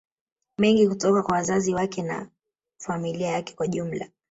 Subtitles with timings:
[0.57, 2.29] mengi kutoka kwa wazazi wake na
[2.79, 4.09] familia yake kwa ujumla